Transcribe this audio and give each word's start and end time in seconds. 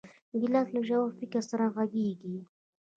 ګیلاس 0.39 0.67
له 0.75 0.81
ژور 0.87 1.09
فکر 1.19 1.41
سره 1.51 1.65
غږېږي. 1.75 2.37